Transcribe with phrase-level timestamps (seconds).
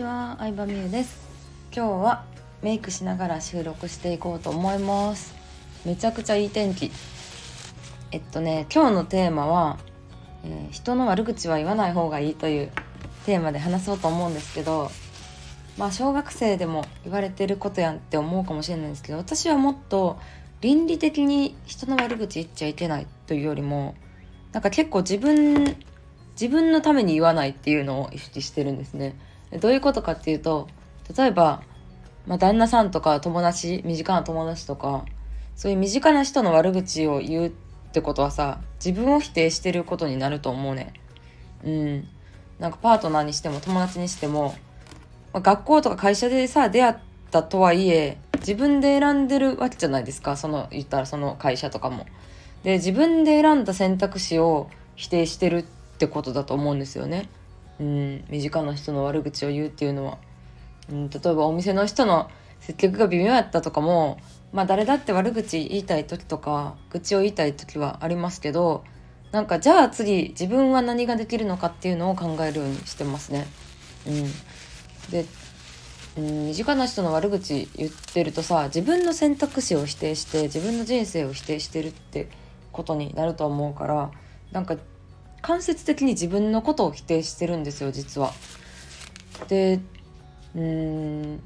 [0.00, 1.28] ちは、相葉美優です。
[1.76, 2.24] 今日は
[2.62, 5.34] メイクしながら収録していこうと思います。
[5.84, 6.90] めちゃくちゃいい天気。
[8.10, 9.78] えっとね今日のテーマは、
[10.42, 12.70] えー、人の悪口は言わない方がいいという
[13.26, 14.90] テーマで話そうと思うんですけど
[15.76, 20.18] まあ小学生でも言われてることやんって思うかもしれないんですけど私はもっと
[20.62, 23.94] 倫理的に人の悪口言っちゃいけないというよりも
[24.52, 25.76] なんか結構自分
[26.32, 29.14] 自分のために言わないっていうのを意識してるんですね。
[29.58, 30.68] どういうことかっていうと
[31.16, 31.62] 例えば、
[32.26, 35.04] まあ、旦那さんとか友達身近な友達とか
[35.56, 37.52] そういう身近な人の悪口を言うっ
[37.92, 40.94] てことはさ自分を否定してることになると思うね。
[41.64, 42.08] うん。
[42.58, 44.54] なんかパートナーにしても友達にしても、
[45.32, 46.96] まあ、学校とか会社でさ出会っ
[47.30, 52.06] たとはいえ自分で選んでるわけじゃないですかその言ったらその会社とかも。
[52.62, 57.28] で自分で選んだ選択肢を否定してるってってことだと思うんですよね。
[57.80, 60.18] うん、身近な人の悪口を言うっていうのは。
[60.90, 64.18] うん、例えばお店の人の接客が微妙やったとかも、
[64.52, 68.84] まあ誰だって悪口言いたい時とか、愚痴を言いたい時はありますけど、
[69.32, 73.46] なんかじゃあ次自分は何ができるのかっていうのを考えるようにしてますね。
[74.06, 74.24] うん。
[75.10, 75.24] で、
[76.18, 82.28] うん、身近な人の悪口言ってるとさ、自分の選択肢を否定して、自分の人生を否定してるって
[82.72, 84.10] ことになると思うから、
[84.52, 84.76] なんか
[85.42, 88.32] 間接的に自分のことを否定してるんですよ実は。
[89.48, 89.80] で
[90.54, 91.40] うん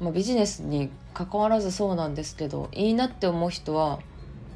[0.00, 3.98] まあ、ビジネスに関わらずそうなんですけどいいなって思う人は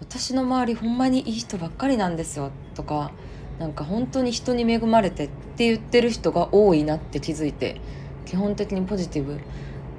[0.00, 3.12] 私の周りほんまにいい人ばっかりなんですよとか
[3.58, 7.80] なんか本当に人に恵まれてって言ってる人が多いなって気づいて
[8.26, 9.40] 基本的にポジティブ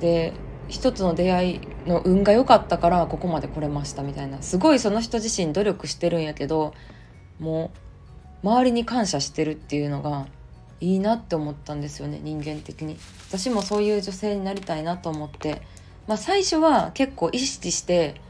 [0.00, 0.32] で
[0.68, 6.74] 一つの出会いの運が良かったからここまで来れましたみたいなすごいその人自身努力してるんやけど
[7.38, 7.87] もう
[8.42, 10.26] 周りに感謝してるっていうのが
[10.80, 12.96] いいなって思ったんですよね人間的に。
[13.28, 15.62] 私もそういう女性になりたいなと思って。
[16.06, 18.20] まあ最初は結構意識して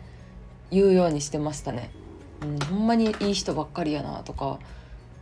[0.70, 1.90] 言うようにしてましたね、
[2.42, 4.58] うん、ほんまにいい人ばっかりやなとか。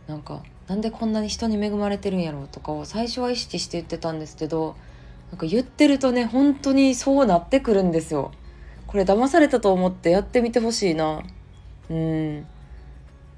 [0.07, 4.75] なんかなんでこんなに人に恵まれてるんやろうとかを最初は意識して言ってたんですけど
[5.31, 8.31] なんか言ってるとね本当にそうなってくるんですよ。
[8.87, 11.21] これ騙されたと思ってやってみてほしいな。
[11.89, 12.47] うん。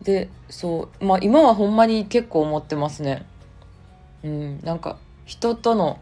[0.04, 3.26] でそうまあ今はほんまに結構思ってますね。
[4.24, 6.00] うんなんか人との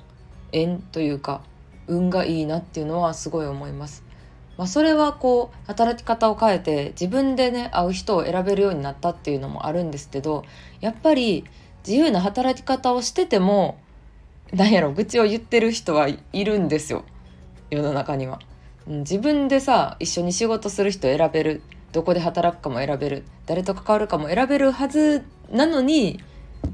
[0.52, 1.42] 縁というか
[1.88, 4.04] 運がいいなっていうのはすごい思います。
[4.58, 10.44] まあ、それはこう働き方を変えて自分でね会う人を選べるようになったっていうのもあるんですけど
[10.82, 11.46] やっぱり
[11.88, 13.78] 自由な働き方をしてても
[14.52, 17.04] 何やろ愚痴を言ってる人はいるんですよ。
[17.70, 18.40] 世の中には、
[18.88, 21.62] うん、自分でさ一緒に仕事する人選べる
[21.92, 26.20] どこで働くかも選べる誰と関わるかも選べるはずなのに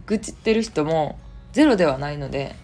[0.05, 1.19] 愚痴ってる人も
[1.51, 2.55] ゼロではないので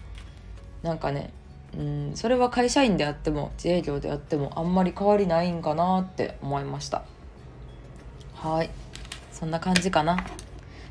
[0.82, 1.32] なんかね
[1.78, 7.04] うんそれは会社員であっても自営業であってもあんまり変わりないんかなって思いました。
[8.34, 8.70] はい。
[9.32, 10.24] そんな感じかな。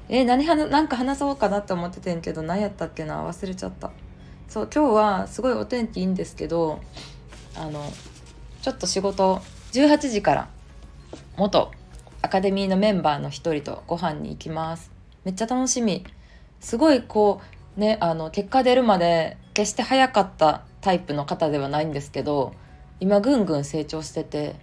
[0.08, 3.28] えー、何はなんか話そうかなって思っててんけど何やったっけな？
[3.28, 3.92] 忘れちゃった。
[4.48, 6.80] そう今日はすごいお天気いいんですけど
[7.56, 7.84] あの
[8.62, 9.42] ちょっと仕事
[9.74, 10.50] 18時から
[11.40, 11.72] 元
[12.22, 14.92] アカデミーのメンバーの一人とご飯に行きます
[15.24, 16.06] めっちゃ楽しみ
[16.60, 17.40] すごいこ
[17.78, 22.54] うねあの結果出るまで決して早かったタイプの方ではないんですけど
[23.00, 24.58] 今ぐんぐん成長してて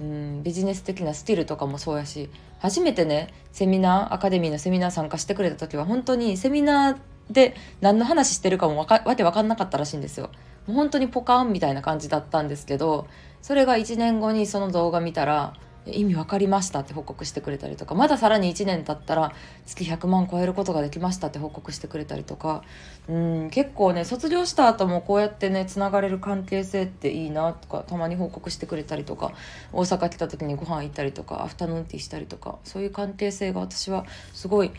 [0.00, 6.96] うんビジネス的なスキルとかもそうやし初めてねセミナーアカデミーのセミナー参加してくれた時は本当にセミナー
[7.30, 10.30] で何の話してるかもわかわけ分かんなかったらしいんですよ。
[10.66, 13.06] もう本当にポカンみたいな感じだったんですけど
[13.42, 15.52] それが1年後にその動画見たら
[15.86, 19.32] 意味分かりましたって報告してくれたりとかまださらに1年経ったら
[19.66, 22.62] 月100万超えることができましたって報告してくれたりとか
[23.08, 29.32] うん結構ね卒業した後もこうやってねつながれる関係性っていいなとかたまに報告してくれたりとか
[29.72, 34.70] 大阪来た時にご飯行ったりとかアフタヌーンティーしたりとかそういう関係性が私はすごい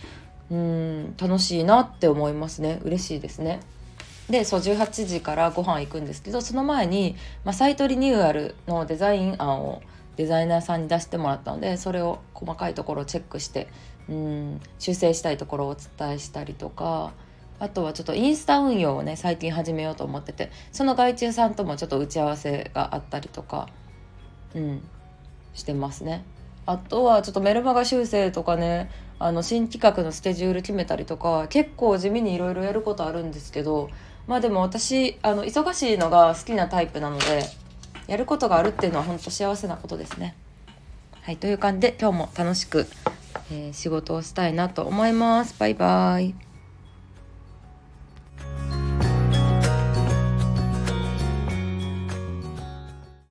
[0.49, 3.59] うん楽しいなって思いますね嬉しいですね。
[4.29, 9.83] でそう18時からご飯行くんですけどその前に、まあ、サイトリニューアルのデザイン案を
[10.15, 13.67] デザイナーさんに出してもらったのでそれを細かいところをチェックして
[14.09, 17.13] うん修正したいところをお伝えしたりとか
[17.59, 23.69] あとはちょっとインスタ運用をね最近始めようと思っててその外注さんともちょっと打ち合わせがあったりとか
[24.53, 24.81] うん
[25.53, 26.25] してますね。
[26.65, 28.89] あとはちょっとメルマガ修正とかね
[29.19, 33.89] あの新企画のスケジュール決めたりとか結構地味にいろいろやることあるんですけど
[34.27, 37.43] まあでも私あの忙しいのが好きなタイプなので
[38.07, 40.35] やることがあるっていうのは本当幸せなことですね。
[41.21, 42.87] はい、という感じで今日も楽しく、
[43.51, 45.55] えー、仕事をしたいなと思います。
[45.57, 46.54] バイバイ。